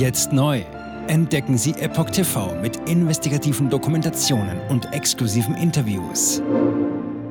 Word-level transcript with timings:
Jetzt 0.00 0.32
neu. 0.32 0.60
Entdecken 1.08 1.58
Sie 1.58 1.72
Epoch 1.72 2.08
TV 2.08 2.58
mit 2.62 2.88
investigativen 2.88 3.68
Dokumentationen 3.68 4.58
und 4.70 4.90
exklusiven 4.94 5.54
Interviews. 5.54 6.40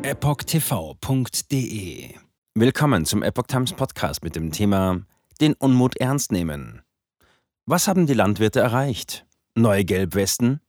EpochTV.de 0.03 1.33
Willkommen 2.53 3.05
zum 3.05 3.23
Epoch 3.23 3.47
Times 3.47 3.73
Podcast 3.73 4.23
mit 4.23 4.35
dem 4.35 4.51
Thema 4.51 5.01
Den 5.41 5.55
Unmut 5.55 5.97
ernst 5.97 6.31
nehmen. 6.31 6.83
Was 7.65 7.87
haben 7.87 8.05
die 8.05 8.13
Landwirte 8.13 8.59
erreicht? 8.59 9.25
Neue 9.55 9.83
Gelbwesten? 9.83 10.61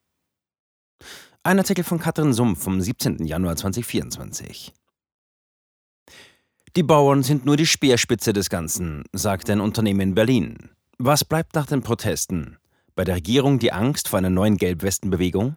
Ein 1.42 1.58
Artikel 1.58 1.84
von 1.84 1.98
Katrin 1.98 2.32
Sumpf 2.32 2.62
vom 2.64 2.80
17. 2.80 3.26
Januar 3.26 3.56
2024. 3.56 4.72
Die 6.76 6.82
Bauern 6.82 7.22
sind 7.22 7.44
nur 7.44 7.58
die 7.58 7.66
Speerspitze 7.66 8.32
des 8.32 8.48
Ganzen, 8.48 9.04
sagte 9.12 9.52
ein 9.52 9.60
Unternehmen 9.60 10.00
in 10.00 10.14
Berlin. 10.14 10.70
Was 11.02 11.24
bleibt 11.24 11.54
nach 11.54 11.64
den 11.64 11.80
Protesten? 11.80 12.58
Bei 12.94 13.04
der 13.04 13.14
Regierung 13.14 13.58
die 13.58 13.72
Angst 13.72 14.06
vor 14.06 14.18
einer 14.18 14.28
neuen 14.28 14.58
Gelbwestenbewegung? 14.58 15.56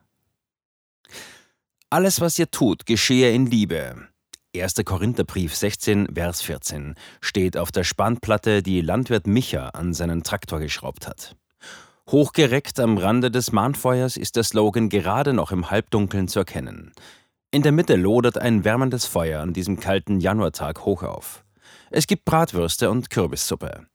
Alles, 1.89 2.21
was 2.21 2.39
ihr 2.39 2.49
tut, 2.49 2.85
geschehe 2.85 3.29
in 3.33 3.47
Liebe. 3.47 4.07
1. 4.55 4.75
Korintherbrief 4.85 5.53
16, 5.53 6.15
Vers 6.15 6.41
14 6.43 6.95
steht 7.19 7.57
auf 7.57 7.73
der 7.73 7.83
Spannplatte, 7.83 8.63
die 8.63 8.79
Landwirt 8.79 9.27
Micha 9.27 9.67
an 9.67 9.93
seinen 9.93 10.23
Traktor 10.23 10.61
geschraubt 10.61 11.09
hat. 11.09 11.35
Hochgereckt 12.09 12.79
am 12.79 12.97
Rande 12.97 13.29
des 13.29 13.51
Mahnfeuers 13.51 14.15
ist 14.15 14.37
der 14.37 14.43
Slogan 14.43 14.87
gerade 14.87 15.33
noch 15.33 15.51
im 15.51 15.69
Halbdunkeln 15.69 16.29
zu 16.29 16.39
erkennen. 16.39 16.93
In 17.51 17.63
der 17.63 17.73
Mitte 17.73 17.97
lodert 17.97 18.37
ein 18.37 18.63
wärmendes 18.63 19.05
Feuer 19.05 19.41
an 19.41 19.51
diesem 19.51 19.77
kalten 19.77 20.21
Januartag 20.21 20.85
hoch 20.85 21.03
auf. 21.03 21.43
Es 21.91 22.07
gibt 22.07 22.23
Bratwürste 22.23 22.89
und 22.89 23.09
Kürbissuppe. 23.09 23.87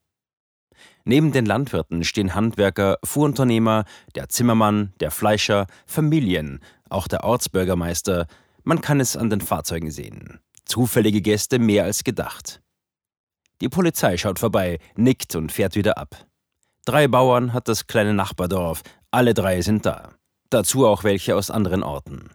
Neben 1.09 1.33
den 1.33 1.47
Landwirten 1.47 2.05
stehen 2.05 2.35
Handwerker, 2.35 2.99
Fuhrunternehmer, 3.03 3.87
der 4.15 4.29
Zimmermann, 4.29 4.93
der 5.01 5.11
Fleischer, 5.11 5.67
Familien, 5.87 6.61
auch 6.91 7.09
der 7.09 7.25
Ortsbürgermeister. 7.25 8.27
Man 8.63 8.83
kann 8.83 9.01
es 9.01 9.17
an 9.17 9.31
den 9.31 9.41
Fahrzeugen 9.41 9.91
sehen. 9.91 10.39
Zufällige 10.67 11.23
Gäste 11.23 11.59
mehr 11.59 11.85
als 11.85 12.05
gedacht. 12.05 12.61
Die 13.63 13.71
Polizei 13.71 14.19
schaut 14.19 14.39
vorbei, 14.39 14.81
nickt 14.97 15.35
und 15.35 15.51
fährt 15.51 15.77
wieder 15.77 15.97
ab. 15.97 16.27
Drei 16.85 17.09
Bauern 17.09 17.55
hat 17.55 17.69
das 17.69 17.87
kleine 17.87 18.13
Nachbardorf, 18.13 18.83
alle 19.11 19.33
drei 19.33 19.63
sind 19.63 19.87
da. 19.87 20.11
Dazu 20.51 20.87
auch 20.87 21.05
welche 21.05 21.37
aus 21.37 21.51
anderen 21.51 21.83
Orten. 21.83 22.33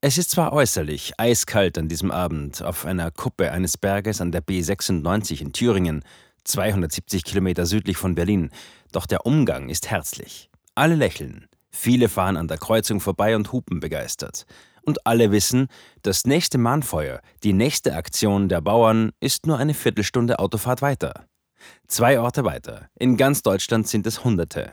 Es 0.00 0.18
ist 0.18 0.30
zwar 0.30 0.52
äußerlich 0.52 1.14
eiskalt 1.18 1.76
an 1.78 1.88
diesem 1.88 2.12
Abend 2.12 2.62
auf 2.62 2.86
einer 2.86 3.10
Kuppe 3.10 3.50
eines 3.50 3.76
Berges 3.76 4.20
an 4.20 4.30
der 4.30 4.44
B96 4.44 5.40
in 5.40 5.52
Thüringen, 5.52 6.04
270 6.44 7.24
Kilometer 7.24 7.66
südlich 7.66 7.96
von 7.96 8.14
Berlin, 8.14 8.50
doch 8.92 9.06
der 9.06 9.26
Umgang 9.26 9.68
ist 9.68 9.90
herzlich. 9.90 10.50
Alle 10.74 10.94
lächeln, 10.94 11.46
viele 11.70 12.08
fahren 12.08 12.36
an 12.36 12.48
der 12.48 12.58
Kreuzung 12.58 13.00
vorbei 13.00 13.36
und 13.36 13.52
hupen 13.52 13.80
begeistert. 13.80 14.46
Und 14.84 15.06
alle 15.06 15.30
wissen, 15.30 15.68
das 16.02 16.24
nächste 16.24 16.58
Mahnfeuer, 16.58 17.20
die 17.44 17.52
nächste 17.52 17.94
Aktion 17.94 18.48
der 18.48 18.60
Bauern 18.60 19.12
ist 19.20 19.46
nur 19.46 19.58
eine 19.58 19.74
Viertelstunde 19.74 20.38
Autofahrt 20.38 20.82
weiter. 20.82 21.26
Zwei 21.86 22.18
Orte 22.18 22.44
weiter, 22.44 22.88
in 22.98 23.16
ganz 23.16 23.42
Deutschland 23.42 23.86
sind 23.86 24.06
es 24.06 24.24
Hunderte. 24.24 24.72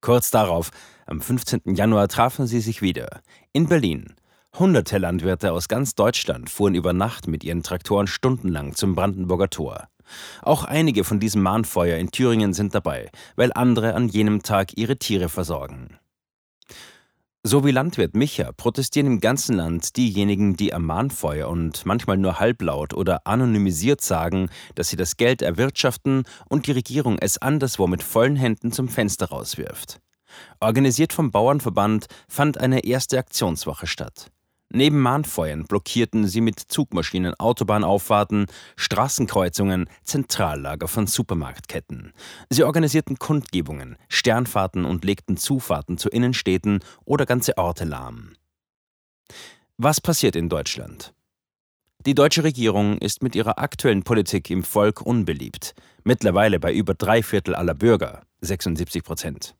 Kurz 0.00 0.30
darauf, 0.30 0.70
am 1.06 1.20
15. 1.20 1.74
Januar, 1.74 2.08
trafen 2.08 2.46
sie 2.46 2.60
sich 2.60 2.82
wieder. 2.82 3.20
In 3.52 3.68
Berlin. 3.68 4.14
Hunderte 4.58 4.98
Landwirte 4.98 5.52
aus 5.52 5.68
ganz 5.68 5.94
Deutschland 5.94 6.50
fuhren 6.50 6.74
über 6.74 6.92
Nacht 6.92 7.28
mit 7.28 7.44
ihren 7.44 7.62
Traktoren 7.62 8.06
stundenlang 8.06 8.74
zum 8.74 8.94
Brandenburger 8.94 9.50
Tor. 9.50 9.88
Auch 10.42 10.64
einige 10.64 11.04
von 11.04 11.20
diesem 11.20 11.42
Mahnfeuer 11.42 11.98
in 11.98 12.10
Thüringen 12.10 12.52
sind 12.52 12.74
dabei, 12.74 13.10
weil 13.36 13.52
andere 13.54 13.94
an 13.94 14.08
jenem 14.08 14.42
Tag 14.42 14.76
ihre 14.76 14.98
Tiere 14.98 15.28
versorgen. 15.28 15.98
So 17.44 17.64
wie 17.64 17.70
Landwirt 17.70 18.14
Micha 18.14 18.52
protestieren 18.52 19.06
im 19.06 19.20
ganzen 19.20 19.56
Land 19.56 19.96
diejenigen, 19.96 20.56
die 20.56 20.74
am 20.74 20.84
Mahnfeuer 20.84 21.48
und 21.48 21.86
manchmal 21.86 22.18
nur 22.18 22.40
halblaut 22.40 22.92
oder 22.92 23.26
anonymisiert 23.26 24.00
sagen, 24.00 24.50
dass 24.74 24.88
sie 24.88 24.96
das 24.96 25.16
Geld 25.16 25.40
erwirtschaften 25.40 26.24
und 26.48 26.66
die 26.66 26.72
Regierung 26.72 27.16
es 27.20 27.38
anderswo 27.38 27.86
mit 27.86 28.02
vollen 28.02 28.36
Händen 28.36 28.72
zum 28.72 28.88
Fenster 28.88 29.30
rauswirft. 29.30 30.00
Organisiert 30.60 31.12
vom 31.12 31.30
Bauernverband 31.30 32.06
fand 32.28 32.58
eine 32.58 32.84
erste 32.84 33.18
Aktionswoche 33.18 33.86
statt. 33.86 34.30
Neben 34.70 35.00
Mahnfeuern 35.00 35.64
blockierten 35.64 36.26
sie 36.26 36.42
mit 36.42 36.60
Zugmaschinen 36.60 37.34
Autobahnauffahrten, 37.34 38.46
Straßenkreuzungen, 38.76 39.88
Zentrallager 40.04 40.88
von 40.88 41.06
Supermarktketten. 41.06 42.12
Sie 42.50 42.64
organisierten 42.64 43.18
Kundgebungen, 43.18 43.96
Sternfahrten 44.08 44.84
und 44.84 45.04
legten 45.04 45.38
Zufahrten 45.38 45.96
zu 45.96 46.10
Innenstädten 46.10 46.80
oder 47.06 47.24
ganze 47.24 47.56
Orte 47.56 47.84
lahm. 47.84 48.34
Was 49.78 50.02
passiert 50.02 50.36
in 50.36 50.50
Deutschland? 50.50 51.14
Die 52.04 52.14
deutsche 52.14 52.44
Regierung 52.44 52.98
ist 52.98 53.22
mit 53.22 53.34
ihrer 53.34 53.58
aktuellen 53.58 54.02
Politik 54.02 54.50
im 54.50 54.62
Volk 54.62 55.00
unbeliebt, 55.00 55.74
mittlerweile 56.04 56.60
bei 56.60 56.72
über 56.72 56.94
drei 56.94 57.22
Viertel 57.22 57.54
aller 57.54 57.74
Bürger, 57.74 58.22
76 58.40 59.02
Prozent. 59.02 59.57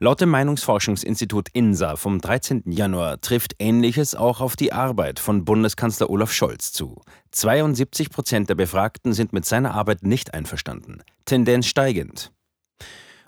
Laut 0.00 0.20
dem 0.20 0.28
Meinungsforschungsinstitut 0.28 1.48
INSA 1.52 1.96
vom 1.96 2.20
13. 2.20 2.70
Januar 2.70 3.20
trifft 3.20 3.56
Ähnliches 3.58 4.14
auch 4.14 4.40
auf 4.40 4.54
die 4.54 4.72
Arbeit 4.72 5.18
von 5.18 5.44
Bundeskanzler 5.44 6.08
Olaf 6.08 6.32
Scholz 6.32 6.72
zu. 6.72 7.02
72 7.32 8.10
Prozent 8.10 8.48
der 8.48 8.54
Befragten 8.54 9.12
sind 9.12 9.32
mit 9.32 9.44
seiner 9.44 9.74
Arbeit 9.74 10.04
nicht 10.04 10.34
einverstanden. 10.34 11.02
Tendenz 11.24 11.66
steigend. 11.66 12.30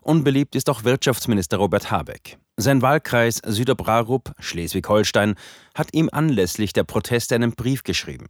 Unbeliebt 0.01 0.55
ist 0.55 0.71
auch 0.71 0.85
Wirtschaftsminister 0.85 1.57
Robert 1.57 1.91
Habeck. 1.91 2.39
Sein 2.61 2.83
Wahlkreis 2.83 3.41
Süderbrarup, 3.43 4.35
Schleswig-Holstein, 4.39 5.37
hat 5.75 5.95
ihm 5.95 6.11
anlässlich 6.13 6.75
der 6.75 6.85
Proteste 6.85 7.35
einen 7.35 7.53
Brief 7.53 7.85
geschrieben. 7.85 8.27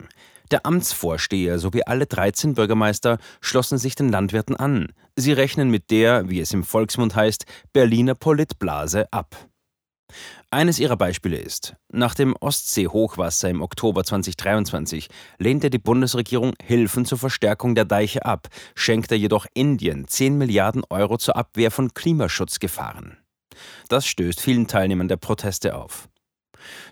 Der 0.53 0.65
Amtsvorsteher 0.67 1.59
sowie 1.59 1.83
alle 1.83 2.07
13 2.07 2.55
Bürgermeister 2.55 3.19
schlossen 3.41 3.77
sich 3.77 3.97
den 3.97 4.09
Landwirten 4.09 4.55
an. 4.55 4.93
Sie 5.17 5.33
rechnen 5.33 5.69
mit 5.69 5.91
der, 5.91 6.29
wie 6.29 6.39
es 6.39 6.53
im 6.53 6.63
Volksmund 6.63 7.17
heißt, 7.17 7.45
Berliner 7.73 8.15
Politblase 8.15 9.13
ab. 9.13 9.35
Eines 10.53 10.79
ihrer 10.79 10.97
Beispiele 10.97 11.39
ist, 11.39 11.75
nach 11.93 12.15
dem 12.15 12.37
Ostsee-Hochwasser 12.37 13.51
im 13.51 13.63
Oktober 13.63 14.05
2023 14.05 15.09
lehnte 15.39 15.71
die 15.71 15.79
Bundesregierung 15.79 16.55
Hilfen 16.63 17.05
zur 17.05 17.19
Verstärkung 17.19 17.75
der 17.75 17.85
Deiche 17.85 18.25
ab, 18.25 18.47
schenkte 18.77 19.17
jedoch 19.17 19.47
Indien 19.55 20.07
10 20.07 20.39
Milliarden 20.39 20.85
Euro 20.89 21.19
zur 21.19 21.35
Abwehr 21.35 21.73
von 21.73 21.95
Klimaschutzgefahren. 21.95 23.20
Das 23.89 24.07
stößt 24.07 24.41
vielen 24.41 24.67
Teilnehmern 24.67 25.09
der 25.09 25.17
Proteste 25.17 25.75
auf. 25.75 26.09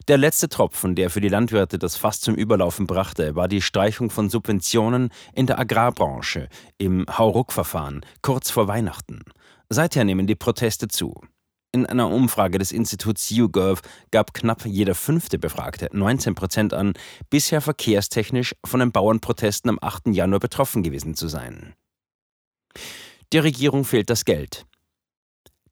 Der 0.09 0.17
letzte 0.17 0.49
Tropfen, 0.49 0.95
der 0.95 1.11
für 1.11 1.21
die 1.21 1.29
Landwirte 1.29 1.79
das 1.79 1.97
Fass 1.97 2.21
zum 2.21 2.35
Überlaufen 2.35 2.87
brachte, 2.87 3.37
war 3.37 3.49
die 3.49 3.63
Streichung 3.63 4.11
von 4.11 4.31
Subventionen 4.31 5.11
in 5.35 5.47
der 5.47 5.59
Agrarbranche 5.59 6.49
im 6.79 7.05
Hauruck-Verfahren 7.07 8.05
kurz 8.23 8.51
vor 8.51 8.69
Weihnachten. 8.69 9.23
Seither 9.69 10.05
nehmen 10.05 10.27
die 10.27 10.35
Proteste 10.35 10.89
zu. 10.89 11.15
In 11.71 11.85
einer 11.85 12.11
Umfrage 12.11 12.59
des 12.59 12.73
Instituts 12.73 13.29
YouGov 13.29 13.83
gab 14.11 14.33
knapp 14.33 14.65
jeder 14.65 14.95
fünfte 14.95 15.39
Befragte, 15.39 15.91
19 15.93 16.35
Prozent 16.35 16.73
an, 16.73 16.95
bisher 17.29 17.61
verkehrstechnisch 17.61 18.55
von 18.65 18.81
den 18.81 18.91
Bauernprotesten 18.91 19.69
am 19.69 19.79
8. 19.81 20.09
Januar 20.09 20.41
betroffen 20.41 20.83
gewesen 20.83 21.15
zu 21.15 21.29
sein. 21.29 21.75
Der 23.33 23.45
Regierung 23.45 23.85
fehlt 23.85 24.09
das 24.09 24.25
Geld. 24.25 24.65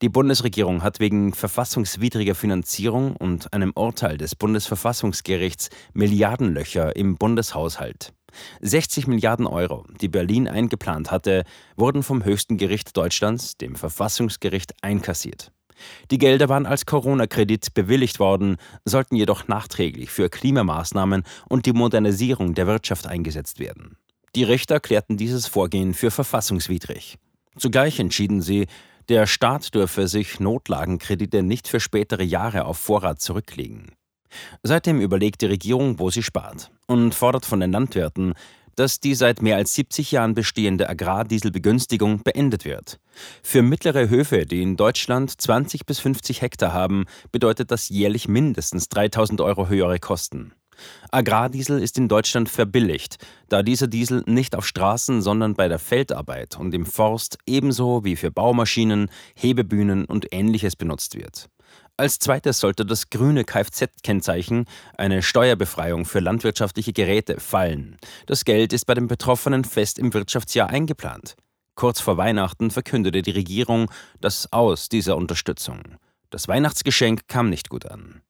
Die 0.03 0.11
Bundesregierung 0.11 0.83
hat 0.83 1.01
wegen 1.01 1.33
verfassungswidriger 1.33 2.35
Finanzierung 2.35 3.17
und 3.17 3.55
einem 3.55 3.73
Urteil 3.75 4.19
des 4.19 4.35
Bundesverfassungsgerichts 4.35 5.71
Milliardenlöcher 5.95 6.95
im 6.97 7.17
Bundeshaushalt. 7.17 8.13
60 8.61 9.07
Milliarden 9.07 9.47
Euro, 9.47 9.87
die 10.03 10.09
Berlin 10.09 10.49
eingeplant 10.49 11.11
hatte, 11.11 11.45
wurden 11.77 12.03
vom 12.03 12.27
höchsten 12.27 12.59
Gericht 12.59 12.95
Deutschlands, 12.95 13.57
dem 13.57 13.75
Verfassungsgericht, 13.75 14.75
einkassiert. 14.83 15.51
Die 16.11 16.19
Gelder 16.19 16.51
waren 16.51 16.67
als 16.67 16.85
Corona-Kredit 16.85 17.73
bewilligt 17.73 18.19
worden, 18.19 18.57
sollten 18.85 19.17
jedoch 19.17 19.49
nachträglich 19.49 20.11
für 20.11 20.29
Klimamaßnahmen 20.29 21.23
und 21.49 21.65
die 21.65 21.73
Modernisierung 21.73 22.55
der 22.55 22.67
Wirtschaft 22.67 23.07
eingesetzt 23.07 23.61
werden. 23.61 23.97
Die 24.35 24.45
Richter 24.45 24.75
erklärten 24.75 25.17
dieses 25.17 25.47
Vorgehen 25.47 25.95
für 25.95 26.11
verfassungswidrig. 26.11 27.17
Zugleich 27.59 27.99
entschieden 27.99 28.43
sie, 28.43 28.67
der 29.09 29.27
Staat 29.27 29.75
dürfe 29.75 30.09
sich 30.09 30.41
Notlagenkredite 30.41 31.43
nicht 31.43 31.69
für 31.69 31.81
spätere 31.81 32.23
Jahre 32.23 32.65
auf 32.65 32.79
Vorrat 32.79 33.21
zurücklegen. 33.21 33.93
Seitdem 34.63 35.01
überlegt 35.01 35.43
die 35.43 35.47
Regierung, 35.47 35.99
wo 35.99 36.11
sie 36.11 36.23
spart 36.23 36.71
und 36.87 37.15
fordert 37.15 37.47
von 37.47 37.61
den 37.61 37.73
Landwirten, 37.73 38.35
dass 38.75 39.01
die 39.01 39.15
seit 39.15 39.41
mehr 39.41 39.57
als 39.57 39.75
70 39.75 40.13
Jahren 40.13 40.35
bestehende 40.35 40.89
Agrardieselbegünstigung 40.89 42.23
beendet 42.23 42.65
wird. 42.65 43.01
Für 43.43 43.63
mittlere 43.63 44.11
Höfe, 44.11 44.45
die 44.45 44.63
in 44.63 44.77
Deutschland 44.77 45.41
20 45.41 45.87
bis 45.87 45.99
50 45.99 46.43
Hektar 46.43 46.73
haben, 46.73 47.07
bedeutet 47.33 47.71
das 47.71 47.89
jährlich 47.89 48.29
mindestens 48.29 48.89
3000 48.91 49.41
Euro 49.41 49.69
höhere 49.69 49.99
Kosten. 49.99 50.53
Agrardiesel 51.11 51.83
ist 51.83 51.99
in 51.99 52.09
Deutschland 52.09 52.49
verbilligt, 52.49 53.19
da 53.49 53.63
dieser 53.63 53.87
Diesel 53.87 54.23
nicht 54.27 54.57
auf 54.57 54.67
Straßen, 54.67 55.23
sondern 55.23 55.55
bei 55.55 55.69
der 55.69 55.79
Feldarbeit 55.79 56.59
und 56.59 56.75
im 56.75 56.87
Forst 56.87 57.39
ebenso 57.47 58.05
wie 58.05 58.17
für 58.17 58.31
Baumaschinen, 58.31 59.11
Hebebühnen 59.35 60.05
und 60.05 60.33
ähnliches 60.33 60.77
benutzt 60.77 61.15
wird. 61.15 61.49
Als 61.99 62.19
zweites 62.19 62.61
sollte 62.61 62.85
das 62.85 63.09
grüne 63.09 63.45
Kfz-Kennzeichen, 63.45 64.67
eine 64.99 65.23
Steuerbefreiung 65.23 66.05
für 66.05 66.21
landwirtschaftliche 66.21 66.93
Geräte, 66.93 67.41
fallen. 67.41 67.97
Das 68.27 68.45
Geld 68.45 68.75
ist 68.75 68.85
bei 68.85 68.93
den 68.93 69.07
Betroffenen 69.07 69.65
fest 69.65 69.99
im 69.99 70.13
Wirtschaftsjahr 70.13 70.69
eingeplant. 70.69 71.37
Kurz 71.75 72.01
vor 72.01 72.19
Weihnachten 72.19 72.71
verkündete 72.71 73.23
die 73.23 73.31
Regierung 73.31 73.91
das 74.21 74.53
Aus 74.53 74.91
dieser 74.91 75.17
Unterstützung. 75.17 75.97
Das 76.31 76.49
Weihnachtsgeschenk 76.49 77.29
kam 77.29 77.49
nicht 77.49 77.71
gut 77.71 77.87
an. 77.87 78.21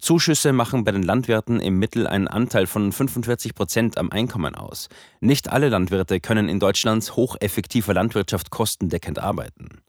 Zuschüsse 0.00 0.52
machen 0.52 0.84
bei 0.84 0.92
den 0.92 1.02
Landwirten 1.02 1.60
im 1.60 1.78
Mittel 1.78 2.06
einen 2.06 2.28
Anteil 2.28 2.66
von 2.66 2.92
45 2.92 3.54
Prozent 3.54 3.98
am 3.98 4.10
Einkommen 4.10 4.54
aus. 4.54 4.88
Nicht 5.20 5.50
alle 5.50 5.68
Landwirte 5.68 6.20
können 6.20 6.48
in 6.48 6.60
Deutschlands 6.60 7.16
hocheffektiver 7.16 7.94
Landwirtschaft 7.94 8.50
kostendeckend 8.50 9.18
arbeiten. 9.18 9.82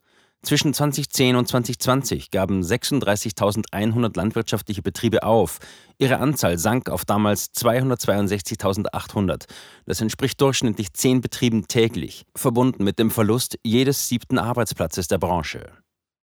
Zwischen 0.44 0.74
2010 0.74 1.36
und 1.36 1.48
2020 1.48 2.32
gaben 2.32 2.62
36.100 2.62 4.16
landwirtschaftliche 4.16 4.82
Betriebe 4.82 5.24
auf. 5.24 5.60
Ihre 5.98 6.20
Anzahl 6.20 6.58
sank 6.58 6.90
auf 6.90 7.06
damals 7.06 7.54
262.800. 7.54 9.46
Das 9.86 10.00
entspricht 10.00 10.40
durchschnittlich 10.40 10.94
zehn 10.94 11.22
Betrieben 11.22 11.68
täglich, 11.68 12.26
verbunden 12.36 12.84
mit 12.84 13.00
dem 13.00 13.12
Verlust 13.12 13.58
jedes 13.64 14.08
siebten 14.08 14.38
Arbeitsplatzes 14.38 15.08
der 15.08 15.18
Branche. 15.18 15.72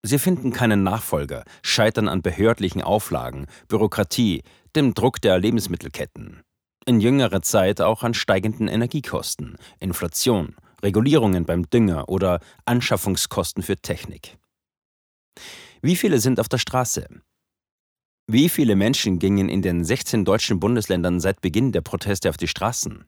Sie 0.05 0.19
finden 0.19 0.51
keinen 0.51 0.83
Nachfolger, 0.83 1.45
scheitern 1.61 2.09
an 2.09 2.21
behördlichen 2.21 2.81
Auflagen, 2.81 3.47
Bürokratie, 3.69 4.43
dem 4.75 4.93
Druck 4.93 5.21
der 5.21 5.39
Lebensmittelketten. 5.39 6.41
In 6.85 6.99
jüngerer 6.99 7.41
Zeit 7.41 7.79
auch 7.79 8.03
an 8.03 8.13
steigenden 8.13 8.67
Energiekosten, 8.67 9.57
Inflation, 9.79 10.57
Regulierungen 10.81 11.45
beim 11.45 11.69
Dünger 11.69 12.09
oder 12.09 12.41
Anschaffungskosten 12.65 13.63
für 13.63 13.77
Technik. 13.77 14.37
Wie 15.81 15.95
viele 15.95 16.19
sind 16.19 16.41
auf 16.41 16.49
der 16.49 16.57
Straße? 16.57 17.07
Wie 18.27 18.49
viele 18.49 18.75
Menschen 18.75 19.19
gingen 19.19 19.47
in 19.47 19.61
den 19.61 19.85
16 19.85 20.25
deutschen 20.25 20.59
Bundesländern 20.59 21.21
seit 21.21 21.39
Beginn 21.39 21.71
der 21.71 21.81
Proteste 21.81 22.29
auf 22.29 22.37
die 22.37 22.49
Straßen? 22.49 23.05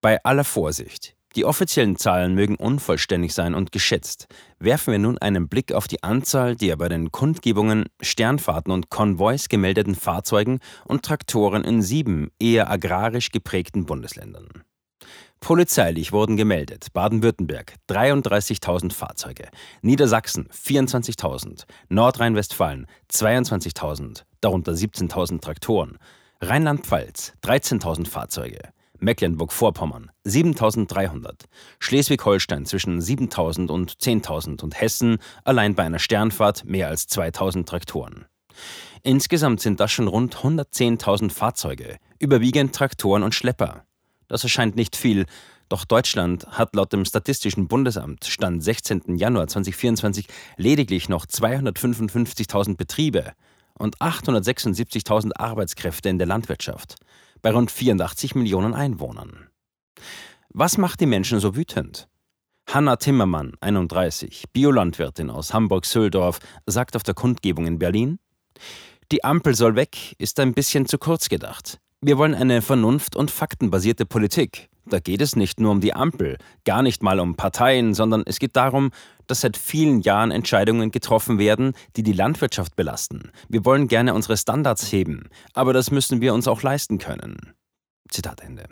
Bei 0.00 0.22
aller 0.24 0.44
Vorsicht, 0.44 1.13
die 1.36 1.44
offiziellen 1.44 1.96
Zahlen 1.96 2.34
mögen 2.34 2.56
unvollständig 2.56 3.34
sein 3.34 3.54
und 3.54 3.72
geschätzt. 3.72 4.26
Werfen 4.58 4.92
wir 4.92 4.98
nun 4.98 5.18
einen 5.18 5.48
Blick 5.48 5.72
auf 5.72 5.88
die 5.88 6.02
Anzahl 6.02 6.56
der 6.56 6.76
bei 6.76 6.88
den 6.88 7.12
Kundgebungen, 7.12 7.86
Sternfahrten 8.00 8.72
und 8.72 8.90
Konvois 8.90 9.48
gemeldeten 9.48 9.94
Fahrzeugen 9.94 10.60
und 10.84 11.04
Traktoren 11.04 11.64
in 11.64 11.82
sieben 11.82 12.30
eher 12.38 12.70
agrarisch 12.70 13.30
geprägten 13.30 13.86
Bundesländern. 13.86 14.48
Polizeilich 15.40 16.10
wurden 16.12 16.38
gemeldet 16.38 16.86
Baden-Württemberg 16.94 17.74
33.000 17.90 18.92
Fahrzeuge, 18.92 19.48
Niedersachsen 19.82 20.48
24.000, 20.48 21.64
Nordrhein-Westfalen 21.90 22.86
22.000, 23.12 24.22
darunter 24.40 24.72
17.000 24.72 25.42
Traktoren, 25.42 25.98
Rheinland-Pfalz 26.40 27.34
13.000 27.42 28.08
Fahrzeuge, 28.08 28.60
Mecklenburg-Vorpommern 29.04 30.10
7300, 30.24 31.44
Schleswig-Holstein 31.78 32.66
zwischen 32.66 33.00
7000 33.00 33.70
und 33.70 33.92
10.000 33.92 34.62
und 34.62 34.80
Hessen 34.80 35.18
allein 35.44 35.74
bei 35.74 35.84
einer 35.84 35.98
Sternfahrt 35.98 36.64
mehr 36.64 36.88
als 36.88 37.06
2000 37.06 37.68
Traktoren. 37.68 38.24
Insgesamt 39.02 39.60
sind 39.60 39.80
das 39.80 39.92
schon 39.92 40.08
rund 40.08 40.36
110.000 40.36 41.30
Fahrzeuge, 41.30 41.98
überwiegend 42.18 42.74
Traktoren 42.74 43.22
und 43.22 43.34
Schlepper. 43.34 43.84
Das 44.28 44.42
erscheint 44.42 44.76
nicht 44.76 44.96
viel, 44.96 45.26
doch 45.68 45.84
Deutschland 45.84 46.46
hat 46.46 46.74
laut 46.74 46.92
dem 46.92 47.04
Statistischen 47.04 47.68
Bundesamt 47.68 48.24
Stand 48.24 48.62
16. 48.62 49.16
Januar 49.16 49.46
2024 49.46 50.26
lediglich 50.56 51.08
noch 51.08 51.26
255.000 51.26 52.76
Betriebe 52.76 53.32
und 53.78 53.98
876.000 53.98 55.32
Arbeitskräfte 55.36 56.08
in 56.08 56.18
der 56.18 56.26
Landwirtschaft 56.26 56.96
bei 57.44 57.50
rund 57.50 57.70
84 57.70 58.34
Millionen 58.34 58.72
Einwohnern. 58.72 59.48
Was 60.48 60.78
macht 60.78 61.00
die 61.00 61.06
Menschen 61.06 61.40
so 61.40 61.54
wütend? 61.54 62.08
Hanna 62.66 62.96
Timmermann, 62.96 63.52
31, 63.60 64.44
Biolandwirtin 64.54 65.28
aus 65.28 65.52
Hamburg-Söldorf, 65.52 66.38
sagt 66.64 66.96
auf 66.96 67.02
der 67.02 67.12
Kundgebung 67.12 67.66
in 67.66 67.78
Berlin: 67.78 68.18
Die 69.12 69.24
Ampel 69.24 69.54
soll 69.54 69.76
weg, 69.76 70.14
ist 70.16 70.40
ein 70.40 70.54
bisschen 70.54 70.86
zu 70.86 70.96
kurz 70.96 71.28
gedacht. 71.28 71.80
Wir 72.00 72.16
wollen 72.16 72.34
eine 72.34 72.62
vernunft- 72.62 73.14
und 73.14 73.30
faktenbasierte 73.30 74.06
Politik. 74.06 74.70
Da 74.86 74.98
geht 74.98 75.20
es 75.20 75.36
nicht 75.36 75.60
nur 75.60 75.72
um 75.72 75.82
die 75.82 75.92
Ampel, 75.92 76.38
gar 76.64 76.80
nicht 76.80 77.02
mal 77.02 77.20
um 77.20 77.36
Parteien, 77.36 77.92
sondern 77.92 78.22
es 78.24 78.38
geht 78.38 78.56
darum, 78.56 78.90
dass 79.26 79.40
seit 79.40 79.56
vielen 79.56 80.00
Jahren 80.00 80.30
Entscheidungen 80.30 80.90
getroffen 80.90 81.38
werden, 81.38 81.72
die 81.96 82.02
die 82.02 82.12
Landwirtschaft 82.12 82.76
belasten. 82.76 83.30
Wir 83.48 83.64
wollen 83.64 83.88
gerne 83.88 84.14
unsere 84.14 84.36
Standards 84.36 84.90
heben, 84.92 85.28
aber 85.52 85.72
das 85.72 85.90
müssen 85.90 86.20
wir 86.20 86.34
uns 86.34 86.48
auch 86.48 86.62
leisten 86.62 86.98
können. 86.98 87.54
Zitat 88.08 88.40
Ende. 88.40 88.64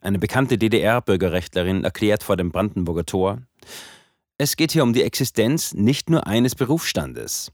Eine 0.00 0.18
bekannte 0.18 0.58
DDR-Bürgerrechtlerin 0.58 1.84
erklärt 1.84 2.22
vor 2.22 2.36
dem 2.36 2.52
Brandenburger 2.52 3.04
Tor, 3.04 3.42
es 4.38 4.56
geht 4.56 4.72
hier 4.72 4.82
um 4.82 4.92
die 4.92 5.02
Existenz 5.02 5.72
nicht 5.72 6.10
nur 6.10 6.26
eines 6.26 6.54
Berufsstandes. 6.54 7.52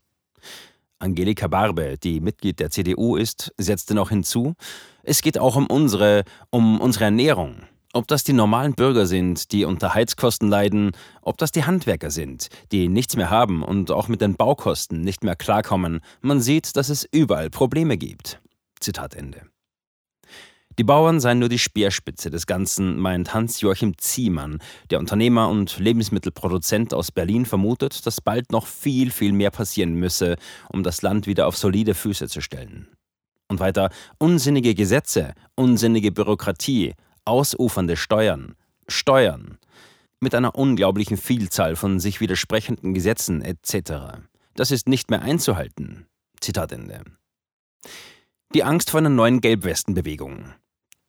Angelika 0.98 1.46
Barbe, 1.46 1.96
die 1.96 2.20
Mitglied 2.20 2.60
der 2.60 2.70
CDU 2.70 3.16
ist, 3.16 3.52
setzte 3.56 3.94
noch 3.94 4.10
hinzu, 4.10 4.54
es 5.02 5.22
geht 5.22 5.38
auch 5.38 5.56
um 5.56 5.66
unsere, 5.66 6.24
um 6.50 6.80
unsere 6.80 7.06
Ernährung. 7.06 7.62
Ob 7.94 8.08
das 8.08 8.24
die 8.24 8.32
normalen 8.32 8.72
Bürger 8.72 9.04
sind, 9.04 9.52
die 9.52 9.66
unter 9.66 9.92
Heizkosten 9.92 10.48
leiden, 10.48 10.92
ob 11.20 11.36
das 11.36 11.52
die 11.52 11.64
Handwerker 11.64 12.10
sind, 12.10 12.48
die 12.72 12.88
nichts 12.88 13.16
mehr 13.16 13.28
haben 13.28 13.62
und 13.62 13.90
auch 13.90 14.08
mit 14.08 14.22
den 14.22 14.34
Baukosten 14.34 15.02
nicht 15.02 15.22
mehr 15.22 15.36
klarkommen, 15.36 16.00
man 16.22 16.40
sieht, 16.40 16.74
dass 16.76 16.88
es 16.88 17.06
überall 17.12 17.50
Probleme 17.50 17.98
gibt. 17.98 18.40
Zitat 18.80 19.14
Ende. 19.14 19.42
Die 20.78 20.84
Bauern 20.84 21.20
seien 21.20 21.38
nur 21.38 21.50
die 21.50 21.58
Speerspitze 21.58 22.30
des 22.30 22.46
Ganzen, 22.46 22.98
meint 22.98 23.34
Hans-Joachim 23.34 23.98
Ziemann. 23.98 24.60
Der 24.88 24.98
Unternehmer 24.98 25.50
und 25.50 25.78
Lebensmittelproduzent 25.78 26.94
aus 26.94 27.12
Berlin 27.12 27.44
vermutet, 27.44 28.06
dass 28.06 28.22
bald 28.22 28.52
noch 28.52 28.66
viel, 28.66 29.10
viel 29.10 29.32
mehr 29.32 29.50
passieren 29.50 29.96
müsse, 29.96 30.36
um 30.72 30.82
das 30.82 31.02
Land 31.02 31.26
wieder 31.26 31.46
auf 31.46 31.58
solide 31.58 31.92
Füße 31.92 32.26
zu 32.26 32.40
stellen. 32.40 32.88
Und 33.48 33.60
weiter, 33.60 33.90
unsinnige 34.16 34.74
Gesetze, 34.74 35.34
unsinnige 35.56 36.10
Bürokratie, 36.10 36.94
ausufernde 37.24 37.96
Steuern, 37.96 38.54
Steuern, 38.88 39.58
mit 40.20 40.34
einer 40.34 40.54
unglaublichen 40.54 41.16
Vielzahl 41.16 41.76
von 41.76 42.00
sich 42.00 42.20
widersprechenden 42.20 42.94
Gesetzen 42.94 43.42
etc. 43.42 44.20
Das 44.54 44.70
ist 44.70 44.88
nicht 44.88 45.10
mehr 45.10 45.22
einzuhalten. 45.22 46.06
Zitat 46.40 46.72
Ende. 46.72 47.02
Die 48.54 48.64
Angst 48.64 48.90
vor 48.90 48.98
einer 48.98 49.08
neuen 49.08 49.40
Gelbwestenbewegung. 49.40 50.52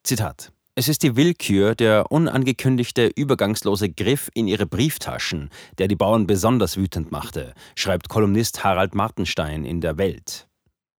Zitat. 0.04 0.52
Es 0.76 0.88
ist 0.88 1.04
die 1.04 1.16
Willkür, 1.16 1.76
der 1.76 2.12
unangekündigte, 2.12 3.12
übergangslose 3.16 3.90
Griff 3.90 4.32
in 4.34 4.48
ihre 4.48 4.66
Brieftaschen, 4.66 5.52
der 5.78 5.88
die 5.88 5.96
Bauern 5.96 6.26
besonders 6.26 6.78
wütend 6.78 7.12
machte, 7.12 7.54
schreibt 7.76 8.10
Kolumnist 8.10 8.64
Harald 8.64 8.96
Martenstein 8.96 9.66
in 9.66 9.82
der 9.82 10.00
Welt. 10.00 10.48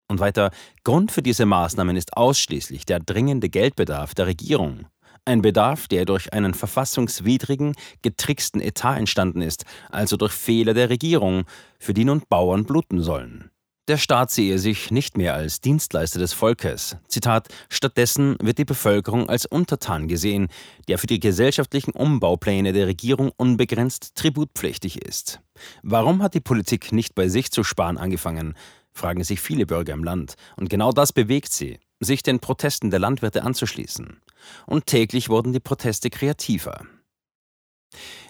Und 0.06 0.20
weiter, 0.20 0.52
Grund 0.84 1.10
für 1.10 1.22
diese 1.22 1.44
Maßnahmen 1.44 1.96
ist 1.96 2.16
ausschließlich 2.16 2.86
der 2.86 3.00
dringende 3.00 3.48
Geldbedarf 3.48 4.14
der 4.14 4.26
Regierung. 4.26 4.86
Ein 5.26 5.40
Bedarf, 5.40 5.88
der 5.88 6.04
durch 6.04 6.34
einen 6.34 6.52
verfassungswidrigen, 6.52 7.74
getricksten 8.02 8.60
Etat 8.60 8.98
entstanden 8.98 9.40
ist, 9.40 9.64
also 9.90 10.18
durch 10.18 10.32
Fehler 10.32 10.74
der 10.74 10.90
Regierung, 10.90 11.44
für 11.78 11.94
die 11.94 12.04
nun 12.04 12.22
Bauern 12.28 12.64
bluten 12.64 13.00
sollen. 13.00 13.50
Der 13.88 13.98
Staat 13.98 14.30
sehe 14.30 14.58
sich 14.58 14.90
nicht 14.90 15.16
mehr 15.16 15.34
als 15.34 15.60
Dienstleister 15.60 16.18
des 16.18 16.32
Volkes. 16.32 16.96
Zitat: 17.08 17.48
Stattdessen 17.68 18.36
wird 18.42 18.58
die 18.58 18.64
Bevölkerung 18.64 19.28
als 19.28 19.44
Untertan 19.44 20.08
gesehen, 20.08 20.48
der 20.88 20.98
für 20.98 21.06
die 21.06 21.20
gesellschaftlichen 21.20 21.92
Umbaupläne 21.92 22.72
der 22.72 22.86
Regierung 22.86 23.30
unbegrenzt 23.36 24.14
tributpflichtig 24.14 25.02
ist. 25.02 25.40
Warum 25.82 26.22
hat 26.22 26.32
die 26.34 26.40
Politik 26.40 26.92
nicht 26.92 27.14
bei 27.14 27.28
sich 27.28 27.50
zu 27.50 27.62
sparen 27.62 27.98
angefangen? 27.98 28.54
fragen 28.94 29.24
sich 29.24 29.40
viele 29.40 29.66
Bürger 29.66 29.92
im 29.92 30.04
Land. 30.04 30.34
Und 30.56 30.70
genau 30.70 30.92
das 30.92 31.12
bewegt 31.12 31.52
sie, 31.52 31.78
sich 32.00 32.22
den 32.22 32.40
Protesten 32.40 32.90
der 32.90 33.00
Landwirte 33.00 33.42
anzuschließen. 33.42 34.20
Und 34.66 34.86
täglich 34.86 35.28
wurden 35.28 35.52
die 35.52 35.60
Proteste 35.60 36.10
kreativer. 36.10 36.84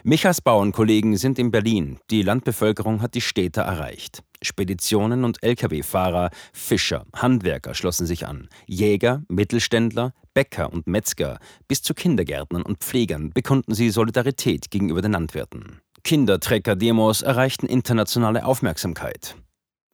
Michas 0.03 0.41
Bauernkollegen 0.41 1.17
sind 1.17 1.39
in 1.39 1.51
Berlin. 1.51 1.99
Die 2.11 2.23
Landbevölkerung 2.23 3.01
hat 3.01 3.15
die 3.15 3.23
Städte 3.23 3.63
erreicht. 3.63 4.23
Speditionen 4.43 5.25
und 5.25 5.43
Lkw-Fahrer, 5.43 6.31
Fischer, 6.53 7.07
Handwerker 7.15 7.75
schlossen 7.75 8.07
sich 8.07 8.27
an. 8.27 8.49
Jäger, 8.67 9.23
Mittelständler, 9.29 10.13
Bäcker 10.35 10.71
und 10.73 10.87
Metzger 10.87 11.39
bis 11.69 11.81
zu 11.83 11.95
Kindergärtnern 11.95 12.63
und 12.63 12.79
Pflegern 12.79 13.31
bekunden 13.31 13.75
sie 13.75 13.89
Solidarität 13.89 14.71
gegenüber 14.71 15.01
den 15.01 15.13
Landwirten. 15.13 15.81
Kindertrecker-Demos 16.03 17.23
erreichten 17.23 17.67
internationale 17.67 18.45
Aufmerksamkeit. 18.45 19.37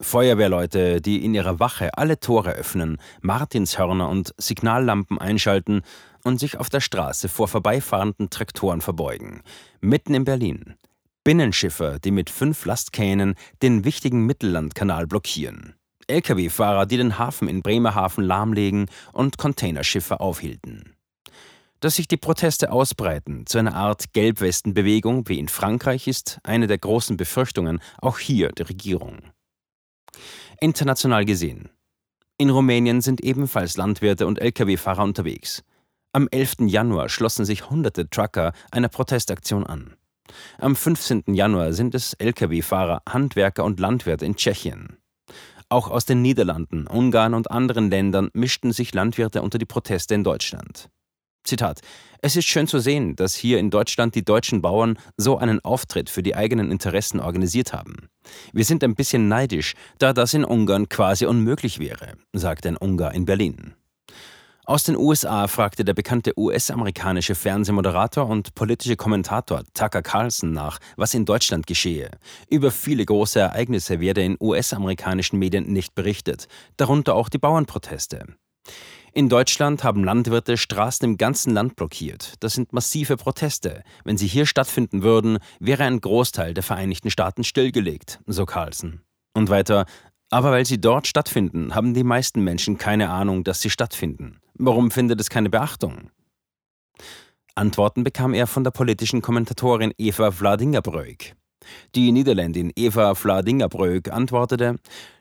Feuerwehrleute, 0.00 1.00
die 1.00 1.24
in 1.24 1.34
ihrer 1.34 1.60
Wache 1.60 1.96
alle 1.96 2.18
Tore 2.18 2.52
öffnen, 2.52 2.96
Martinshörner 3.20 4.08
und 4.08 4.34
Signallampen 4.38 5.18
einschalten 5.18 5.82
und 6.24 6.40
sich 6.40 6.58
auf 6.58 6.70
der 6.70 6.80
Straße 6.80 7.28
vor 7.28 7.48
vorbeifahrenden 7.48 8.30
Traktoren 8.30 8.80
verbeugen. 8.80 9.42
Mitten 9.80 10.14
in 10.14 10.24
Berlin. 10.24 10.74
Binnenschiffer, 11.22 11.98
die 11.98 12.12
mit 12.12 12.30
fünf 12.30 12.64
Lastkähnen 12.64 13.34
den 13.62 13.84
wichtigen 13.84 14.24
Mittellandkanal 14.24 15.06
blockieren. 15.06 15.74
Lkw-Fahrer, 16.06 16.86
die 16.86 16.96
den 16.96 17.18
Hafen 17.18 17.46
in 17.46 17.62
Bremerhaven 17.62 18.24
lahmlegen 18.24 18.86
und 19.12 19.36
Containerschiffe 19.36 20.20
aufhielten. 20.20 20.94
Dass 21.80 21.96
sich 21.96 22.08
die 22.08 22.16
Proteste 22.16 22.72
ausbreiten 22.72 23.46
zu 23.46 23.58
einer 23.58 23.74
Art 23.74 24.12
Gelbwestenbewegung 24.12 25.28
wie 25.28 25.38
in 25.38 25.48
Frankreich 25.48 26.08
ist 26.08 26.40
eine 26.42 26.66
der 26.66 26.78
großen 26.78 27.16
Befürchtungen 27.16 27.80
auch 28.00 28.18
hier 28.18 28.50
der 28.50 28.68
Regierung. 28.68 29.18
International 30.60 31.24
gesehen. 31.24 31.68
In 32.38 32.50
Rumänien 32.50 33.00
sind 33.00 33.20
ebenfalls 33.22 33.76
Landwirte 33.76 34.26
und 34.26 34.40
Lkw-Fahrer 34.40 35.02
unterwegs. 35.02 35.62
Am 36.12 36.26
11. 36.30 36.66
Januar 36.66 37.08
schlossen 37.08 37.44
sich 37.44 37.70
hunderte 37.70 38.08
Trucker 38.08 38.52
einer 38.70 38.88
Protestaktion 38.88 39.66
an. 39.66 39.94
Am 40.58 40.74
15. 40.74 41.24
Januar 41.34 41.72
sind 41.72 41.94
es 41.94 42.14
Lkw-Fahrer, 42.14 43.02
Handwerker 43.08 43.64
und 43.64 43.78
Landwirte 43.78 44.26
in 44.26 44.36
Tschechien. 44.36 44.96
Auch 45.68 45.88
aus 45.88 46.04
den 46.04 46.20
Niederlanden, 46.22 46.86
Ungarn 46.88 47.34
und 47.34 47.50
anderen 47.50 47.90
Ländern 47.90 48.30
mischten 48.32 48.72
sich 48.72 48.92
Landwirte 48.92 49.42
unter 49.42 49.58
die 49.58 49.66
Proteste 49.66 50.14
in 50.14 50.24
Deutschland. 50.24 50.90
Zitat: 51.44 51.80
Es 52.22 52.36
ist 52.36 52.46
schön 52.46 52.66
zu 52.66 52.78
sehen, 52.78 53.16
dass 53.16 53.34
hier 53.34 53.58
in 53.58 53.70
Deutschland 53.70 54.14
die 54.14 54.24
deutschen 54.24 54.62
Bauern 54.62 54.98
so 55.16 55.38
einen 55.38 55.60
Auftritt 55.64 56.10
für 56.10 56.22
die 56.22 56.36
eigenen 56.36 56.70
Interessen 56.70 57.20
organisiert 57.20 57.72
haben. 57.72 58.08
Wir 58.52 58.64
sind 58.64 58.84
ein 58.84 58.94
bisschen 58.94 59.28
neidisch, 59.28 59.74
da 59.98 60.12
das 60.12 60.34
in 60.34 60.44
Ungarn 60.44 60.88
quasi 60.88 61.26
unmöglich 61.26 61.78
wäre, 61.78 62.14
sagte 62.32 62.68
ein 62.68 62.76
Ungar 62.76 63.14
in 63.14 63.24
Berlin. 63.24 63.74
Aus 64.70 64.84
den 64.84 64.96
USA 64.96 65.48
fragte 65.48 65.84
der 65.84 65.94
bekannte 65.94 66.38
US-amerikanische 66.38 67.34
Fernsehmoderator 67.34 68.28
und 68.28 68.54
politische 68.54 68.94
Kommentator 68.94 69.64
Tucker 69.74 70.00
Carlson 70.00 70.52
nach, 70.52 70.78
was 70.96 71.12
in 71.12 71.24
Deutschland 71.24 71.66
geschehe. 71.66 72.10
Über 72.48 72.70
viele 72.70 73.04
große 73.04 73.40
Ereignisse 73.40 73.98
werde 73.98 74.22
in 74.22 74.36
US-amerikanischen 74.38 75.40
Medien 75.40 75.72
nicht 75.72 75.96
berichtet, 75.96 76.46
darunter 76.76 77.16
auch 77.16 77.28
die 77.28 77.38
Bauernproteste. 77.38 78.26
In 79.12 79.28
Deutschland 79.28 79.82
haben 79.82 80.04
Landwirte 80.04 80.56
Straßen 80.56 81.04
im 81.04 81.16
ganzen 81.16 81.52
Land 81.52 81.74
blockiert. 81.74 82.34
Das 82.40 82.54
sind 82.54 82.72
massive 82.72 83.16
Proteste. 83.16 83.82
Wenn 84.04 84.16
sie 84.16 84.28
hier 84.28 84.46
stattfinden 84.46 85.02
würden, 85.02 85.38
wäre 85.58 85.84
ein 85.84 86.00
Großteil 86.00 86.54
der 86.54 86.62
Vereinigten 86.62 87.10
Staaten 87.10 87.42
stillgelegt, 87.42 88.20
so 88.26 88.46
Carlson. 88.46 89.00
Und 89.34 89.50
weiter, 89.50 89.86
aber 90.30 90.52
weil 90.52 90.64
sie 90.64 90.80
dort 90.80 91.08
stattfinden, 91.08 91.74
haben 91.74 91.92
die 91.92 92.04
meisten 92.04 92.42
Menschen 92.42 92.78
keine 92.78 93.10
Ahnung, 93.10 93.42
dass 93.42 93.60
sie 93.60 93.70
stattfinden. 93.70 94.38
Warum 94.54 94.92
findet 94.92 95.20
es 95.20 95.28
keine 95.28 95.50
Beachtung? 95.50 96.10
Antworten 97.56 98.04
bekam 98.04 98.32
er 98.32 98.46
von 98.46 98.62
der 98.62 98.70
politischen 98.70 99.22
Kommentatorin 99.22 99.92
Eva 99.98 100.30
Vladingerbreuk. 100.30 101.34
Die 101.94 102.12
Niederländin 102.12 102.72
Eva 102.76 103.14
Vladingerbreuk 103.14 104.08
antwortete, 104.08 104.76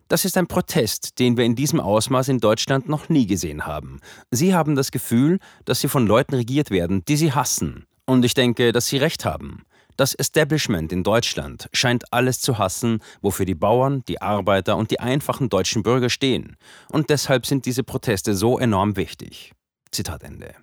das 0.10 0.26
ist 0.26 0.38
ein 0.38 0.48
Protest, 0.48 1.20
den 1.20 1.38
wir 1.38 1.46
in 1.46 1.56
diesem 1.56 1.80
Ausmaß 1.80 2.28
in 2.28 2.40
Deutschland 2.40 2.90
noch 2.90 3.08
nie 3.08 3.28
gesehen 3.28 3.66
haben. 3.66 4.02
Sie 4.32 4.54
haben 4.54 4.76
das 4.76 4.92
Gefühl, 4.92 5.40
dass 5.66 5.80
sie 5.80 5.88
von 5.88 6.06
Leuten 6.06 6.36
regiert 6.36 6.72
werden, 6.72 7.06
die 7.06 7.16
sie 7.16 7.32
hassen. 7.32 7.86
Und 8.06 8.26
ich 8.26 8.34
denke, 8.34 8.72
dass 8.72 8.88
sie 8.88 8.98
recht 8.98 9.24
haben. 9.24 9.64
Das 9.96 10.16
Establishment 10.16 10.92
in 10.92 11.04
Deutschland 11.04 11.70
scheint 11.74 12.12
alles 12.12 12.42
zu 12.42 12.58
hassen, 12.58 13.00
wofür 13.22 13.46
die 13.46 13.54
Bauern, 13.54 14.04
die 14.08 14.22
Arbeiter 14.22 14.78
und 14.78 14.92
die 14.92 15.00
einfachen 15.00 15.50
deutschen 15.50 15.84
Bürger 15.84 16.10
stehen. 16.10 16.58
Und 16.90 17.10
deshalb 17.10 17.46
sind 17.46 17.66
diese 17.66 17.84
Proteste 17.84 18.34
so 18.34 18.58
enorm 18.58 18.96
wichtig. 18.96 19.54
Zitat 19.92 20.24
Ende. 20.24 20.56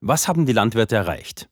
Was 0.00 0.26
haben 0.26 0.46
die 0.46 0.52
Landwirte 0.52 0.96
erreicht? 0.96 1.48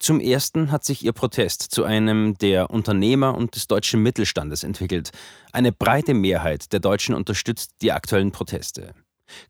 Zum 0.00 0.20
ersten 0.20 0.70
hat 0.70 0.84
sich 0.84 1.04
ihr 1.04 1.12
Protest 1.12 1.62
zu 1.62 1.84
einem 1.84 2.38
der 2.38 2.70
Unternehmer 2.70 3.36
und 3.36 3.56
des 3.56 3.66
deutschen 3.66 4.02
Mittelstandes 4.02 4.62
entwickelt. 4.62 5.10
Eine 5.52 5.72
breite 5.72 6.14
Mehrheit 6.14 6.72
der 6.72 6.80
Deutschen 6.80 7.16
unterstützt 7.16 7.72
die 7.82 7.90
aktuellen 7.90 8.30
Proteste. 8.30 8.94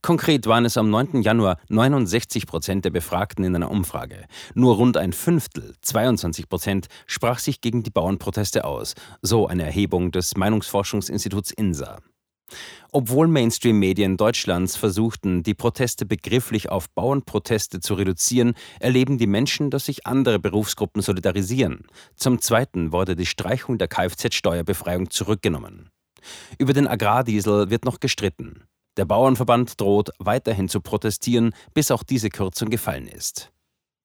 Konkret 0.03 0.47
waren 0.47 0.65
es 0.65 0.77
am 0.77 0.91
9. 0.91 1.23
Januar 1.23 1.59
69 1.69 2.47
Prozent 2.47 2.85
der 2.85 2.91
Befragten 2.91 3.45
in 3.45 3.55
einer 3.55 3.71
Umfrage. 3.71 4.25
Nur 4.55 4.77
rund 4.77 4.97
ein 4.97 5.13
Fünftel, 5.13 5.75
22 5.83 6.49
Prozent, 6.49 6.89
sprach 7.07 7.39
sich 7.39 7.61
gegen 7.61 7.83
die 7.83 7.91
Bauernproteste 7.91 8.65
aus, 8.65 8.95
so 9.23 9.47
eine 9.47 9.65
Erhebung 9.65 10.11
des 10.11 10.37
Meinungsforschungsinstituts 10.37 11.53
INSA. 11.53 11.99
Obwohl 12.91 13.29
Mainstream-Medien 13.29 14.17
Deutschlands 14.17 14.77
versuchten, 14.77 15.43
die 15.43 15.55
Proteste 15.55 16.07
begrifflich 16.07 16.71
auf 16.71 16.89
Bauernproteste 16.91 17.81
zu 17.81 17.95
reduzieren, 17.95 18.55
erleben 18.81 19.19
die 19.19 19.27
Menschen, 19.27 19.71
dass 19.71 19.87
sich 19.87 20.07
andere 20.07 20.39
Berufsgruppen 20.39 21.03
solidarisieren. 21.03 21.87
Zum 22.17 22.41
Zweiten 22.41 22.93
wurde 22.93 23.15
die 23.17 23.27
Streichung 23.27 23.79
der 23.79 23.89
Kfz-Steuerbefreiung 23.89 25.11
zurückgenommen. 25.11 25.91
Über 26.59 26.73
den 26.73 26.89
Agrardiesel 26.89 27.71
wird 27.71 27.85
noch 27.85 28.01
gestritten. 28.01 28.65
Der 28.97 29.05
Bauernverband 29.05 29.81
droht 29.81 30.11
weiterhin 30.19 30.69
zu 30.69 30.81
protestieren, 30.81 31.55
bis 31.75 31.91
auch 31.91 32.03
diese 32.03 32.31
Kürzung 32.31 32.69
gefallen 32.69 33.07
ist. 33.07 33.53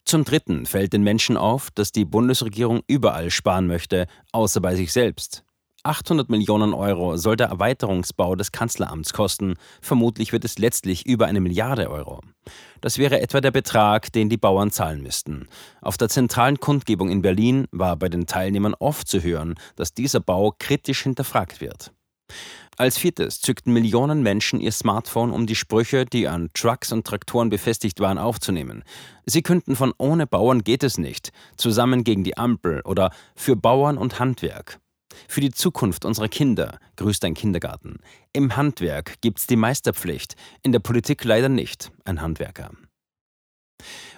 Zum 0.06 0.26
Dritten 0.26 0.66
fällt 0.66 0.94
den 0.94 1.04
Menschen 1.04 1.38
auf, 1.38 1.72
dass 1.72 1.92
die 1.92 2.06
Bundesregierung 2.06 2.82
überall 2.88 3.32
sparen 3.32 3.68
möchte, 3.68 4.06
außer 4.32 4.62
bei 4.62 4.76
sich 4.76 4.92
selbst. 4.92 5.44
800 5.84 6.30
Millionen 6.30 6.74
Euro 6.74 7.18
soll 7.18 7.36
der 7.36 7.48
Erweiterungsbau 7.48 8.36
des 8.36 8.52
Kanzleramts 8.52 9.12
kosten. 9.12 9.56
Vermutlich 9.82 10.32
wird 10.32 10.46
es 10.46 10.58
letztlich 10.58 11.06
über 11.06 11.28
eine 11.28 11.42
Milliarde 11.42 11.90
Euro. 11.90 12.22
Das 12.80 12.98
wäre 12.98 13.20
etwa 13.20 13.42
der 13.42 13.52
Betrag, 13.52 14.12
den 14.14 14.30
die 14.30 14.38
Bauern 14.38 14.72
zahlen 14.72 15.04
müssten. 15.04 15.48
Auf 15.82 15.98
der 15.98 16.10
zentralen 16.10 16.60
Kundgebung 16.60 17.10
in 17.10 17.22
Berlin 17.22 17.68
war 17.72 17.98
bei 17.98 18.08
den 18.08 18.28
Teilnehmern 18.28 18.76
oft 18.80 19.08
zu 19.08 19.22
hören, 19.22 19.56
dass 19.76 19.94
dieser 19.94 20.22
Bau 20.22 20.54
kritisch 20.58 21.04
hinterfragt 21.04 21.60
wird. 21.60 21.92
Als 22.78 22.98
viertes 22.98 23.40
zückten 23.40 23.72
Millionen 23.72 24.24
Menschen 24.24 24.60
ihr 24.60 24.72
Smartphone, 24.72 25.32
um 25.32 25.46
die 25.46 25.56
Sprüche, 25.56 26.06
die 26.06 26.28
an 26.28 26.50
Trucks 26.54 26.92
und 26.92 27.06
Traktoren 27.06 27.50
befestigt 27.50 28.00
waren, 28.00 28.18
aufzunehmen. 28.18 28.84
Sie 29.26 29.44
künden 29.44 29.76
von 29.76 29.94
Ohne 29.98 30.26
Bauern 30.26 30.64
geht 30.64 30.84
es 30.84 30.98
nicht, 30.98 31.32
zusammen 31.56 32.04
gegen 32.04 32.24
die 32.24 32.38
Ampel 32.38 32.82
oder 32.86 33.12
für 33.36 33.56
Bauern 33.56 33.98
und 33.98 34.20
Handwerk. 34.20 34.80
Für 35.28 35.42
die 35.42 35.52
Zukunft 35.52 36.06
unserer 36.06 36.28
Kinder, 36.28 36.80
grüßt 36.96 37.24
ein 37.26 37.34
Kindergarten. 37.34 38.00
Im 38.34 38.56
Handwerk 38.56 39.22
gibt's 39.22 39.48
die 39.48 39.56
Meisterpflicht, 39.56 40.36
in 40.62 40.72
der 40.72 40.80
Politik 40.80 41.24
leider 41.24 41.50
nicht, 41.50 41.92
ein 42.06 42.22
Handwerker. 42.22 42.72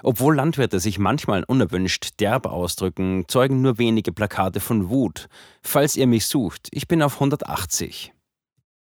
Obwohl 0.04 0.36
Landwirte 0.36 0.80
sich 0.80 1.00
manchmal 1.00 1.44
unerwünscht 1.44 2.20
derb 2.20 2.46
ausdrücken, 2.46 3.25
zeugen 3.28 3.62
nur 3.62 3.78
wenige 3.78 4.12
Plakate 4.12 4.60
von 4.60 4.90
Wut. 4.90 5.28
Falls 5.62 5.96
ihr 5.96 6.08
mich 6.08 6.28
sucht, 6.28 6.68
ich 6.72 6.88
bin 6.88 7.02
auf 7.02 7.16
180. 7.16 8.14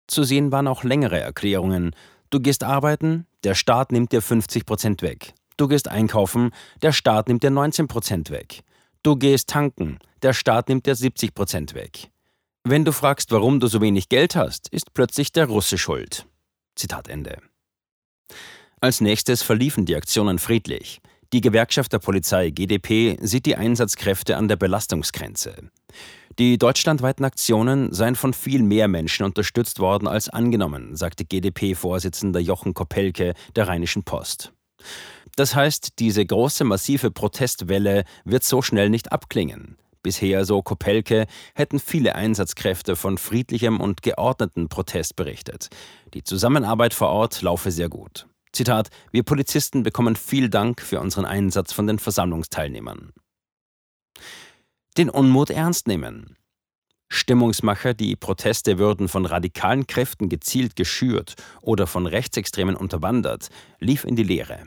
Zu 0.08 0.24
sehen 0.24 0.52
waren 0.52 0.66
auch 0.66 0.84
längere 0.84 1.20
Erklärungen. 1.20 1.94
Du 2.30 2.40
gehst 2.40 2.64
arbeiten, 2.64 3.26
der 3.44 3.54
Staat 3.54 3.92
nimmt 3.92 4.12
dir 4.12 4.22
50 4.22 4.66
Prozent 4.66 5.02
weg. 5.02 5.34
Du 5.56 5.68
gehst 5.68 5.88
einkaufen, 5.88 6.50
der 6.80 6.92
Staat 6.92 7.28
nimmt 7.28 7.42
dir 7.42 7.50
19 7.50 7.88
Prozent 7.88 8.30
weg. 8.30 8.62
Du 9.02 9.16
gehst 9.16 9.48
tanken, 9.48 9.98
der 10.22 10.32
Staat 10.32 10.68
nimmt 10.68 10.86
dir 10.86 10.94
70 10.94 11.34
Prozent 11.34 11.74
weg. 11.74 12.10
Wenn 12.64 12.84
du 12.84 12.92
fragst, 12.92 13.32
warum 13.32 13.58
du 13.58 13.66
so 13.66 13.80
wenig 13.80 14.08
Geld 14.08 14.36
hast, 14.36 14.68
ist 14.68 14.94
plötzlich 14.94 15.32
der 15.32 15.46
Russe 15.46 15.78
schuld. 15.78 16.26
Zitat 16.76 17.08
Ende. 17.08 17.38
Als 18.80 19.00
nächstes 19.00 19.42
verliefen 19.42 19.84
die 19.84 19.96
Aktionen 19.96 20.38
friedlich. 20.38 21.00
Die 21.32 21.40
Gewerkschaft 21.40 21.92
der 21.92 21.98
Polizei 21.98 22.50
GdP 22.50 23.16
sieht 23.20 23.46
die 23.46 23.56
Einsatzkräfte 23.56 24.36
an 24.36 24.48
der 24.48 24.56
Belastungsgrenze. 24.56 25.70
Die 26.38 26.58
deutschlandweiten 26.58 27.24
Aktionen 27.24 27.92
seien 27.92 28.16
von 28.16 28.32
viel 28.32 28.62
mehr 28.62 28.88
Menschen 28.88 29.24
unterstützt 29.24 29.78
worden 29.78 30.06
als 30.08 30.28
angenommen, 30.28 30.94
sagte 30.96 31.24
GdP-Vorsitzender 31.24 32.40
Jochen 32.40 32.74
Kopelke 32.74 33.34
der 33.56 33.68
Rheinischen 33.68 34.02
Post. 34.02 34.52
Das 35.36 35.54
heißt, 35.54 35.98
diese 35.98 36.24
große 36.24 36.64
massive 36.64 37.10
Protestwelle 37.10 38.04
wird 38.24 38.44
so 38.44 38.62
schnell 38.62 38.90
nicht 38.90 39.12
abklingen. 39.12 39.76
Bisher, 40.02 40.44
so 40.44 40.62
Kopelke, 40.62 41.26
hätten 41.54 41.78
viele 41.78 42.14
Einsatzkräfte 42.14 42.96
von 42.96 43.18
friedlichem 43.18 43.80
und 43.80 44.02
geordneten 44.02 44.68
Protest 44.68 45.16
berichtet. 45.16 45.68
Die 46.14 46.22
Zusammenarbeit 46.22 46.94
vor 46.94 47.08
Ort 47.08 47.42
laufe 47.42 47.70
sehr 47.70 47.88
gut. 47.88 48.26
Zitat: 48.52 48.88
Wir 49.10 49.22
Polizisten 49.22 49.82
bekommen 49.82 50.16
viel 50.16 50.48
Dank 50.48 50.80
für 50.80 51.00
unseren 51.00 51.24
Einsatz 51.24 51.72
von 51.72 51.86
den 51.86 51.98
Versammlungsteilnehmern 51.98 53.12
den 54.98 55.08
Unmut 55.08 55.50
ernst 55.50 55.88
nehmen. 55.88 56.36
Stimmungsmacher, 57.08 57.94
die 57.94 58.16
Proteste 58.16 58.78
würden 58.78 59.08
von 59.08 59.26
radikalen 59.26 59.86
Kräften 59.86 60.28
gezielt 60.28 60.76
geschürt 60.76 61.34
oder 61.60 61.86
von 61.86 62.06
Rechtsextremen 62.06 62.76
unterwandert, 62.76 63.48
lief 63.80 64.04
in 64.04 64.16
die 64.16 64.22
Leere. 64.22 64.66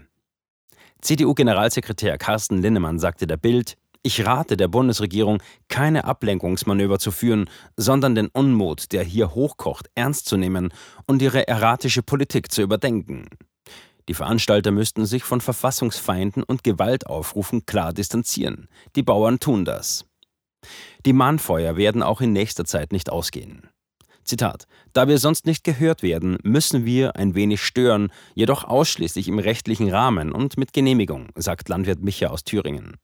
CDU-Generalsekretär 1.01 2.17
Carsten 2.17 2.61
Linnemann 2.61 2.99
sagte 2.99 3.27
der 3.27 3.37
Bild, 3.37 3.77
Ich 4.05 4.23
rate 4.23 4.55
der 4.55 4.67
Bundesregierung, 4.67 5.41
keine 5.67 6.03
Ablenkungsmanöver 6.03 6.99
zu 6.99 7.09
führen, 7.09 7.49
sondern 7.75 8.13
den 8.13 8.27
Unmut, 8.27 8.91
der 8.91 9.03
hier 9.03 9.33
hochkocht, 9.33 9.89
ernst 9.95 10.27
zu 10.27 10.37
nehmen 10.37 10.71
und 11.07 11.23
ihre 11.23 11.47
erratische 11.47 12.03
Politik 12.03 12.51
zu 12.51 12.61
überdenken. 12.61 13.25
Die 14.07 14.13
Veranstalter 14.13 14.69
müssten 14.69 15.07
sich 15.07 15.23
von 15.23 15.41
Verfassungsfeinden 15.41 16.43
und 16.43 16.63
Gewaltaufrufen 16.63 17.65
klar 17.65 17.93
distanzieren. 17.93 18.67
Die 18.95 19.01
Bauern 19.01 19.39
tun 19.39 19.65
das. 19.65 20.05
Die 21.03 21.13
Mahnfeuer 21.13 21.75
werden 21.75 22.03
auch 22.03 22.21
in 22.21 22.31
nächster 22.31 22.65
Zeit 22.65 22.91
nicht 22.91 23.09
ausgehen. 23.09 23.71
Zitat: 24.23 24.67
Da 24.93 25.07
wir 25.07 25.17
sonst 25.17 25.47
nicht 25.47 25.63
gehört 25.63 26.03
werden, 26.03 26.37
müssen 26.43 26.85
wir 26.85 27.15
ein 27.15 27.33
wenig 27.33 27.63
stören, 27.63 28.11
jedoch 28.35 28.65
ausschließlich 28.65 29.27
im 29.27 29.39
rechtlichen 29.39 29.89
Rahmen 29.89 30.31
und 30.31 30.59
mit 30.59 30.73
Genehmigung, 30.73 31.29
sagt 31.33 31.69
Landwirt 31.69 32.03
Micha 32.03 32.27
aus 32.27 32.43
Thüringen. 32.43 32.97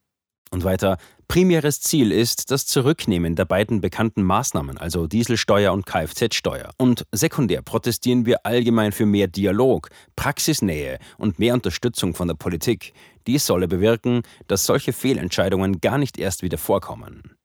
Und 0.54 0.66
weiter, 0.66 0.98
primäres 1.30 1.80
Ziel 1.80 2.12
ist 2.12 2.52
das 2.52 2.66
Zurücknehmen 2.66 3.36
der 3.36 3.46
beiden 3.46 3.80
bekannten 3.80 4.22
Maßnahmen, 4.22 4.78
also 4.78 5.08
Dieselsteuer 5.08 5.72
und 5.72 5.86
Kfz-Steuer. 5.86 6.72
Und 6.78 7.06
sekundär 7.14 7.62
protestieren 7.62 8.26
wir 8.26 8.46
allgemein 8.46 8.92
für 8.92 9.06
mehr 9.06 9.28
Dialog, 9.28 9.90
Praxisnähe 10.18 11.00
und 11.18 11.40
mehr 11.40 11.54
Unterstützung 11.54 12.14
von 12.16 12.28
der 12.28 12.36
Politik. 12.36 12.92
Dies 13.28 13.46
solle 13.46 13.70
bewirken, 13.70 14.24
dass 14.48 14.66
solche 14.66 14.92
Fehlentscheidungen 14.92 15.80
gar 15.80 15.98
nicht 15.98 16.20
erst 16.20 16.44
wieder 16.44 16.58
vorkommen. 16.58 17.38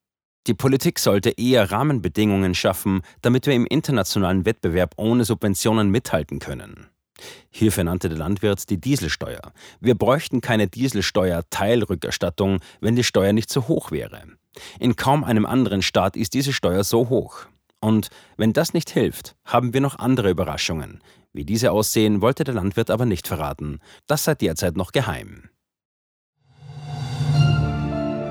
Die 0.48 0.54
Politik 0.54 0.98
sollte 0.98 1.30
eher 1.30 1.70
Rahmenbedingungen 1.70 2.54
schaffen, 2.54 3.02
damit 3.22 3.46
wir 3.46 3.54
im 3.54 3.66
internationalen 3.66 4.44
Wettbewerb 4.46 4.94
ohne 4.96 5.24
Subventionen 5.24 5.90
mithalten 5.90 6.40
können. 6.40 6.88
Hierfür 7.50 7.84
nannte 7.84 8.08
der 8.08 8.18
Landwirt 8.18 8.68
die 8.70 8.80
Dieselsteuer. 8.80 9.52
Wir 9.80 9.94
bräuchten 9.94 10.40
keine 10.40 10.68
Dieselsteuer-Teilrückerstattung, 10.68 12.60
wenn 12.80 12.96
die 12.96 13.04
Steuer 13.04 13.32
nicht 13.32 13.50
so 13.50 13.68
hoch 13.68 13.90
wäre. 13.90 14.22
In 14.78 14.96
kaum 14.96 15.24
einem 15.24 15.46
anderen 15.46 15.82
Staat 15.82 16.16
ist 16.16 16.34
diese 16.34 16.52
Steuer 16.52 16.84
so 16.84 17.08
hoch. 17.08 17.46
Und 17.80 18.08
wenn 18.36 18.52
das 18.52 18.74
nicht 18.74 18.90
hilft, 18.90 19.36
haben 19.44 19.74
wir 19.74 19.80
noch 19.80 19.98
andere 19.98 20.30
Überraschungen. 20.30 21.02
Wie 21.32 21.44
diese 21.44 21.72
aussehen, 21.72 22.22
wollte 22.22 22.44
der 22.44 22.54
Landwirt 22.54 22.90
aber 22.90 23.04
nicht 23.04 23.28
verraten. 23.28 23.80
Das 24.06 24.24
sei 24.24 24.34
derzeit 24.34 24.76
noch 24.76 24.92
geheim. 24.92 25.50